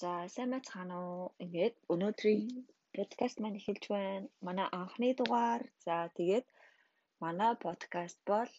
За 0.00 0.10
сайн 0.34 0.50
байцгаана 0.54 0.96
уу. 1.10 1.24
Ингээд 1.44 1.76
өнөөдрийн 1.92 2.42
подкаст 2.94 3.36
маань 3.40 3.58
эхэлж 3.60 3.84
байна. 3.94 4.28
Манай 4.46 4.68
анхны 4.80 5.08
дугаар. 5.18 5.62
За 5.84 5.94
тэгээд 6.18 6.46
манай 7.22 7.52
подкаст 7.66 8.18
бол 8.30 8.52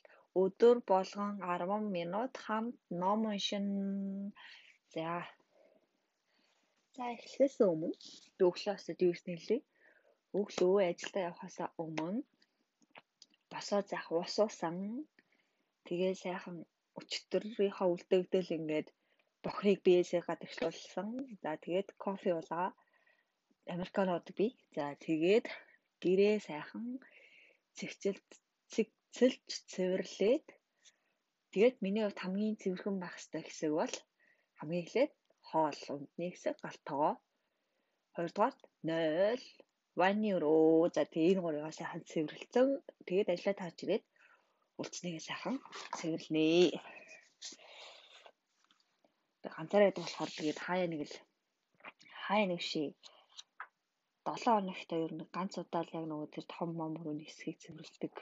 өдөр 0.44 0.78
болгон 0.91 1.33
10 1.52 1.96
минут 1.97 2.33
хамт 2.44 2.75
ном 3.02 3.20
уншин. 3.31 3.67
За. 4.94 5.07
За 6.96 7.04
эхлэхээс 7.15 7.56
өмнө 7.69 7.90
өглөөс 8.47 8.83
юу 9.06 9.13
хийснэлээ? 9.15 9.62
Өглөө 10.40 10.78
ажилдаа 10.92 11.24
явахаас 11.29 11.58
өмнө 11.83 12.19
босоо 13.51 13.81
заах 13.90 14.08
ус 14.21 14.35
уусан. 14.44 14.76
Тэгээ 15.85 16.13
сайхан 16.23 16.58
өчтөрийнхөө 16.99 17.88
үлдээгдэл 17.94 18.55
ингээд 18.59 18.88
бохрыг 19.44 19.80
биесээ 19.85 20.21
гадагшлуулсан. 20.27 21.08
За 21.44 21.52
тэгээд 21.63 21.90
кофе 22.03 22.30
уулаа. 22.35 22.70
Американод 23.76 24.26
би. 24.38 24.48
За 24.76 24.86
тэгээд 25.05 25.45
гэрээ 26.04 26.36
сайхан 26.48 26.86
цэгцэлт 27.78 28.30
цэгцэлж 28.73 29.48
цэвэрлээд 29.72 30.45
тэгээд 31.52 31.76
миний 31.84 32.04
хувьд 32.04 32.22
хамгийн 32.22 32.59
цэвэрхэн 32.62 32.98
байх 33.00 33.16
хэрэгтэй 33.16 33.44
хэсэг 33.45 33.72
бол 33.80 33.95
хамгийн 34.59 34.84
эхлээд 34.86 35.14
хоол 35.50 35.80
ундны 35.94 36.26
хэсэг 36.31 36.56
галтгоо. 36.64 37.14
Хоёрдугаар 38.16 38.56
0 38.84 39.40
ванны 40.00 40.30
өрөө. 40.36 40.92
За 40.95 41.03
тэгээд 41.14 41.31
энэ 41.34 41.44
гурыг 41.44 41.64
сайхан 41.80 42.02
цэвэрлэлцэн. 42.09 42.67
Тэгээд 43.08 43.31
ажиллаа 43.34 43.56
таарч 43.59 43.78
ирээд 43.84 44.03
үлдснийгээ 44.80 45.23
сайхан 45.28 45.56
цэвэрлэнэ 45.98 46.48
ганцаараа 49.59 49.88
байдаг 49.88 50.04
болохоор 50.05 50.31
тэгээд 50.38 50.59
хаяа 50.66 50.88
нэг 50.91 51.02
л 51.09 51.13
хаяа 52.26 52.48
нэг 52.52 52.62
ши 52.70 52.84
7 54.27 54.44
хоногт 54.45 54.89
ер 55.06 55.11
нь 55.16 55.30
ганц 55.36 55.53
удаа 55.61 55.84
л 55.84 55.95
яг 56.00 56.06
нөгөө 56.08 56.30
тэр 56.34 56.45
том 56.53 56.70
мом 56.80 56.94
өрөөний 57.00 57.28
хэсгийг 57.28 57.58
цэвэрлдэг. 57.64 58.14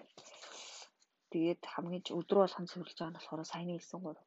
Тэгээд 1.32 1.62
хамгийн 1.74 2.04
өдрөө 2.20 2.42
болгон 2.44 2.70
цэвэрлж 2.72 2.98
байгаа 2.98 3.12
нь 3.12 3.18
болохоор 3.18 3.42
саяны 3.52 3.74
хэлсэн 3.76 4.00
гур. 4.04 4.18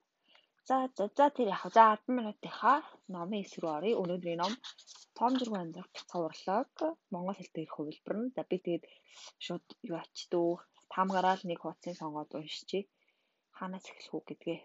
За 0.68 0.76
за 0.96 1.04
за 1.16 1.26
тэр 1.36 1.48
яг 1.56 1.64
за 1.76 1.84
10 1.96 2.16
минутынхаа 2.16 2.78
номын 3.14 3.42
хэсэг 3.42 3.60
рүү 3.62 3.72
оръё. 3.76 4.00
Өнөөдрийн 4.02 4.40
ном 4.42 4.54
Том 5.18 5.32
жиргэн 5.38 5.62
амьдрах 5.62 5.90
бяцхан 5.94 6.22
урлаг 6.28 6.68
Монгол 7.12 7.36
хэл 7.38 7.54
дээр 7.54 7.70
хувилбар 7.72 8.16
нь. 8.20 8.32
За 8.36 8.42
би 8.48 8.56
тэгээд 8.64 8.84
шууд 9.44 9.66
юу 9.88 9.96
ачдөө 10.02 10.48
таамгараа 10.92 11.36
л 11.38 11.44
нэг 11.48 11.58
хуудсыг 11.60 11.94
сонгоод 11.98 12.30
уншчихъя. 12.38 12.88
Хаанаас 13.56 13.86
эхлэх 13.90 14.14
үү 14.14 14.22
гэдгээ 14.28 14.58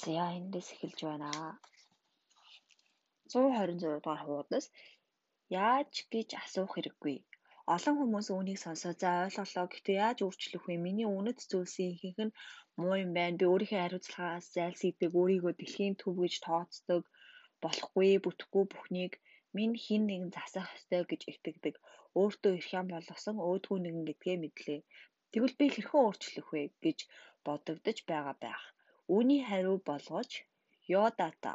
За 0.00 0.24
эндээс 0.38 0.68
эхэлж 0.74 1.00
байна. 1.08 1.30
126 3.32 3.80
дугаар 4.04 4.20
хуудас 4.24 4.66
яаж 5.66 5.92
гэж 6.12 6.28
асуух 6.44 6.70
хэрэггүй. 6.74 7.16
Олон 7.74 7.94
хүмүүс 7.98 8.26
үүнийг 8.34 8.58
сонсоо 8.62 8.92
за 9.02 9.10
ойлголоо 9.24 9.66
гэхдээ 9.68 9.98
яаж 10.06 10.18
өөрчлөх 10.26 10.64
вэ? 10.66 10.74
Миний 10.86 11.08
үнэт 11.18 11.38
зүйлсийн 11.50 11.92
ихэнх 11.94 12.18
нь 12.26 12.36
муу 12.80 12.94
юм 13.04 13.10
байна. 13.18 13.38
Би 13.40 13.44
өөрийнхөө 13.52 13.80
хариуцлагаас 13.82 14.46
зайлсхийдэг, 14.56 15.10
өөрийгөө 15.20 15.52
дэлхийн 15.56 15.94
төв 16.00 16.14
гэж 16.22 16.34
тооцдог, 16.46 17.02
болохгүй, 17.62 18.10
бүтэхгүй 18.24 18.64
бүхнийг 18.72 19.12
минь 19.56 19.76
хин 19.84 20.02
нэгэн 20.06 20.30
засах 20.36 20.68
ёстой 20.76 21.02
гэж 21.10 21.22
итгэдэг. 21.32 21.74
Өөртөө 22.20 22.52
ирэх 22.58 22.70
юм 22.80 22.86
болгосон 22.94 23.36
өөдгөө 23.48 23.78
нэгэн 23.80 24.04
гэдгээ 24.08 24.36
мэдлээ. 24.42 24.80
Тэгвэл 25.34 25.58
би 25.58 25.66
хэрхэн 25.74 26.00
өөрчлөх 26.06 26.48
вэ 26.54 26.62
гэж 26.84 26.98
бодогдож 27.46 27.98
байгаа 28.10 28.36
байх. 28.44 28.62
Үүний 29.14 29.42
хариу 29.48 29.76
болгож 29.88 30.30
Йодата. 30.92 31.54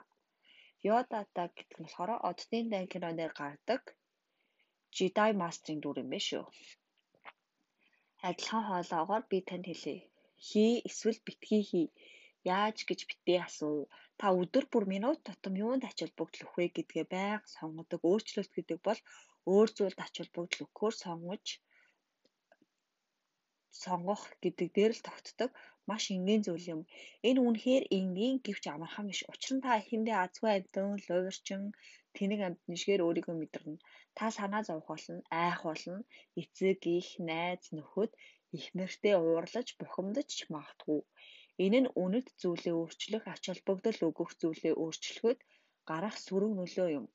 Йодата 0.88 1.44
гэдэг 1.56 1.78
нь 1.80 1.86
болохоор 1.88 2.12
оддын 2.30 2.66
дан 2.74 2.86
киноноор 2.92 3.34
гардаг 3.40 3.84
Jedi 4.96 5.32
Master-ийн 5.42 5.80
дүр 5.82 5.98
юм 6.04 6.10
байна 6.12 6.28
шүү. 6.30 6.46
Адилхан 8.28 8.64
хоолоогоор 8.68 9.24
би 9.32 9.38
танд 9.48 9.66
хэлье. 9.70 9.98
Хий 10.48 10.74
эсвэл 10.88 11.20
битгий 11.28 11.64
хий. 11.70 11.88
Яаж 12.58 12.78
гэж 12.90 13.00
битээ 13.10 13.40
асуу. 13.48 13.80
Та 14.20 14.26
өдөр 14.42 14.66
бүр 14.72 14.86
минут 14.94 15.20
тутам 15.28 15.56
юунд 15.66 15.84
ач 15.90 15.98
холбогдол 16.02 16.44
өгөх 16.44 16.56
вэ 16.58 16.66
гэдгээ 16.76 17.06
байнга 17.14 17.48
сонгодог. 17.56 18.02
Өөрчлөлт 18.10 18.52
гэдэг 18.56 18.80
бол 18.88 19.00
өөр 19.54 19.70
зүйлд 19.78 20.00
ач 20.06 20.14
холбогдол 20.18 20.64
өгөхөөр 20.66 20.96
сонгож 21.04 21.46
сонгох 23.84 24.24
гэдэг 24.44 24.68
дээр 24.78 24.92
л 24.98 25.06
тогтдог 25.08 25.52
маш 25.90 26.04
энгийн 26.16 26.42
зүйл 26.46 26.66
юм. 26.76 26.82
Энэ 27.30 27.40
үнэхээр 27.48 27.84
энгийн 28.00 28.38
гэвч 28.46 28.64
амархан 28.74 29.06
биш. 29.10 29.22
Учир 29.32 29.52
нь 29.56 29.64
та 29.66 29.72
эхэндээ 29.82 30.18
азгүй 30.26 30.52
амьтан, 30.56 30.90
луурчин, 31.06 31.64
тэнэг 32.16 32.40
амьтан 32.48 32.76
шигээр 32.80 33.06
өөрийгөө 33.06 33.36
мэдэрнэ. 33.38 33.78
Та 34.18 34.26
санаа 34.38 34.62
зовх 34.68 34.88
болно, 34.92 35.22
айх 35.44 35.60
болно, 35.68 35.98
эцэг, 36.42 36.82
их, 37.00 37.10
найз, 37.28 37.64
нөхөд 37.76 38.12
их 38.58 38.66
нэртэй 38.78 39.16
уурлаж, 39.18 39.68
бухимдаж 39.80 40.32
магадгүй. 40.54 41.02
Энэ 41.66 41.80
нь 41.82 41.92
үнэт 42.04 42.28
зүйлээ 42.42 42.76
өөрчлөх, 42.80 43.24
ач 43.34 43.44
холбогдол 43.48 44.00
өгөх 44.08 44.32
зүйлээ 44.42 44.74
өөрчлөхөд 44.84 45.40
гарах 45.90 46.16
сөрөг 46.26 46.54
нөлөө 46.56 46.90
юм. 47.00 47.06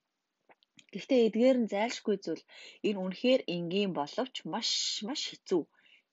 Гэхдээ 0.92 1.20
эдгээр 1.26 1.56
нь 1.60 1.70
зайлшгүй 1.72 2.16
зүйл. 2.24 2.44
Энэ 2.88 3.02
үнэхээр 3.04 3.40
энгийн 3.56 3.92
боловч 3.98 4.36
маш 4.52 4.70
маш 5.08 5.22
хэцүү. 5.30 5.62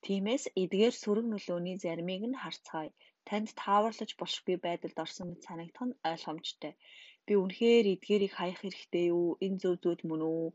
Тиймээс 0.05 0.43
эдгээр 0.61 0.95
сөрөг 1.01 1.25
нөлөөний 1.29 1.77
заримыг 1.83 2.23
нь 2.27 2.39
харцгаая. 2.41 2.91
Танд 3.27 3.47
тааварлаж 3.61 4.11
болохгүй 4.21 4.57
байдалд 4.65 4.97
орсон 5.03 5.27
мэт 5.29 5.41
санагдах 5.47 5.85
нь 5.87 5.99
ойлгомжтой. 6.09 6.73
Би 7.25 7.33
үнэхээр 7.43 7.85
эдгээрийг 7.93 8.33
хаях 8.35 8.59
хэрэгтэй 8.61 9.05
юу? 9.15 9.27
Энэ 9.45 9.59
зөв 9.61 9.75
зүйл 9.83 10.03
мөн 10.09 10.21
үү? 10.33 10.45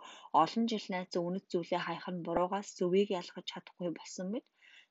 Олон 0.42 0.64
жил 0.70 0.86
найзан 0.92 1.22
үнэт 1.28 1.46
зүйлээ 1.52 1.80
хаях 1.84 2.06
нь 2.14 2.24
буруугаас 2.26 2.68
зөвийг 2.78 3.08
ялгаж 3.20 3.46
чадахгүй 3.52 3.90
болсон 3.94 4.26
мэт 4.32 4.46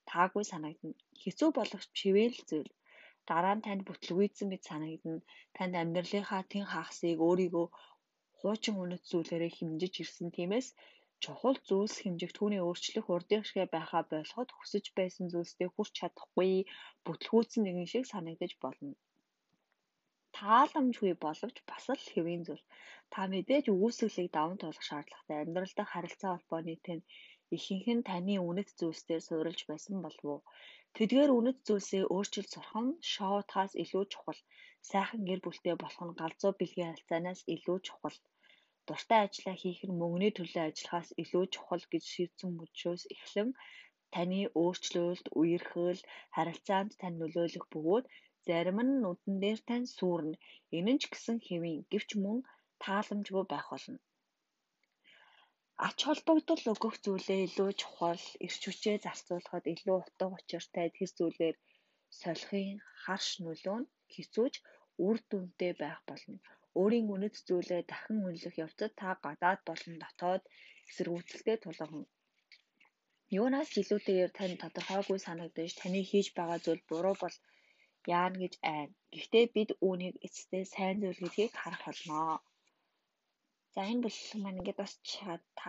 таагүй 0.10 0.44
санагдана. 0.52 0.96
Хэцүү 1.22 1.50
боловч 1.58 1.90
чивэл 2.00 2.38
зүйл. 2.50 2.72
Дараа 3.30 3.56
нь 3.56 3.66
танд 3.66 3.82
бүтлгүйдсэн 3.88 4.48
мэт 4.50 4.64
санагдана. 4.70 5.22
Танд 5.56 5.74
амьдралынхаа 5.82 6.42
тэн 6.52 6.66
хагасыг 6.72 7.18
өөрийгөө 7.28 7.68
хуучин 8.38 8.76
үнэт 8.84 9.04
зүйлээрээ 9.10 9.52
хэмжиж 9.58 9.94
ирсэн. 10.04 10.28
Тиймээс 10.38 10.68
чухал 11.24 11.58
зүйлс 11.68 11.96
хэмжих 12.04 12.32
түүний 12.38 12.62
өөрчлөх 12.68 13.08
урдын 13.16 13.44
шигэ 13.48 13.66
байхаа 13.76 14.04
болгоход 14.12 14.50
хүсэж 14.54 14.86
байсан 14.98 15.26
зүйлстэй 15.32 15.70
хүрч 15.72 15.92
чадахгүй 16.00 16.52
бүтлгүүцсэн 17.06 17.62
нэгэн 17.66 17.88
шиг 17.92 18.06
санагдаж 18.14 18.52
болно. 18.64 18.94
Тааламжгүй 20.38 21.14
боловч 21.26 21.58
бас 21.70 21.86
л 22.00 22.06
хэвийн 22.14 22.44
зүйл. 22.48 22.66
Та 23.14 23.20
мэдээж 23.32 23.66
үгүйсгэлийг 23.74 24.30
даван 24.34 24.58
туулах 24.60 24.86
шаардлагатай 24.90 25.38
амьдралдаа 25.42 25.88
харилцаа 25.90 26.32
холбооны 26.34 26.76
тань 26.86 27.04
ихэнх 27.56 27.88
нь 27.96 28.08
таны 28.10 28.36
үнэт 28.50 28.70
зүйлсээр 28.80 29.22
суурилж 29.28 29.62
байсан 29.70 29.96
болов 30.06 30.26
уу? 30.32 30.42
Тэдгээр 30.96 31.32
үнэт 31.38 31.60
зүйлсээ 31.68 32.04
өөрчилж 32.16 32.50
сурах 32.52 32.76
нь 32.86 33.00
шоудхаас 33.14 33.74
илүү 33.84 34.04
чухал. 34.14 34.42
Сайхан 34.90 35.22
гэр 35.28 35.40
бүлтэй 35.44 35.76
болох 35.80 36.04
нь 36.08 36.18
галзуу 36.22 36.52
бэлгийн 36.60 36.90
харилцаанаас 36.92 37.42
илүү 37.56 37.78
чухал 37.88 38.18
дуртай 38.88 39.22
ажлаа 39.24 39.56
хийх 39.62 39.80
нь 39.88 39.98
мөнгөний 40.00 40.34
төлөө 40.36 40.64
ажиллахаас 40.68 41.10
илүү 41.22 41.44
чухал 41.54 41.84
гэж 41.92 42.04
шийдсэн 42.14 42.50
мөчөөс 42.60 43.04
эхлэн 43.16 43.50
таны 44.14 44.42
өөрчлөлт, 44.62 45.26
үерхэл, 45.40 46.02
харилцаанд 46.36 46.92
тань 47.02 47.18
нөлөөлөх 47.22 47.66
бөгөөд 47.74 48.06
зарим 48.48 48.80
нь 48.86 49.00
нүдэн 49.04 49.36
дээр 49.44 49.60
тань 49.70 49.88
сүрнэ. 49.98 50.40
Энэ 50.78 50.92
нь 50.94 51.02
ч 51.02 51.04
гэсэн 51.12 51.38
хэвийн 51.48 51.80
гэвч 51.92 52.10
мөн 52.24 52.38
тааламжгүй 52.84 53.44
байх 53.52 53.68
болно. 53.72 54.00
Ач 55.88 55.98
холбогдол 56.08 56.64
өгөх 56.74 56.96
зүйлээ 57.06 57.40
илүү 57.48 57.70
чухал, 57.82 58.24
эрч 58.46 58.62
хүчээ 58.66 58.98
зарцуулахад 59.06 59.66
илүү 59.74 59.98
утга 60.02 60.26
учиртай 60.36 60.88
тэр 60.98 61.10
зүйлээр 61.18 61.56
солихын 62.20 62.78
харш 63.04 63.28
нөлөө 63.46 63.78
нь 63.82 63.90
хэцүүж 64.14 64.54
үр 65.06 65.18
дүнтэй 65.30 65.72
байх 65.82 66.00
болно 66.10 66.38
өөрийн 66.82 67.08
үнэт 67.16 67.36
зүйлээ 67.48 67.82
дахин 67.92 68.20
үнэлэх 68.28 68.56
явцад 68.66 68.92
та 69.02 69.10
гадаад 69.26 69.60
болон 69.70 69.96
дотоод 70.04 70.44
эсэргүүцэлтэй 70.90 71.58
тулгарна. 71.62 72.06
Юунаас 73.40 73.70
илүүтэйгээр 73.82 74.32
тань 74.38 74.62
тодорхойгүй 74.64 75.20
санагдаж 75.28 75.72
таны 75.82 76.02
хийж 76.10 76.28
байгаа 76.38 76.60
зүйл 76.66 76.84
буруу 76.90 77.16
бол 77.24 77.36
яана 78.18 78.38
гэж 78.44 78.54
айна. 78.74 78.94
Гэхдээ 79.14 79.46
бид 79.56 79.70
үүнийг 79.88 80.16
эцэстээ 80.26 80.64
сайн 80.76 80.98
зүйл 81.02 81.22
гэдгийг 81.22 81.54
харах 81.58 81.84
болно. 81.86 82.20
За 83.74 83.82
энэ 83.92 84.04
бүлэг 84.04 84.40
маань 84.42 84.60
ингээд 84.60 84.82
бас 84.82 84.94
чад 85.12 85.44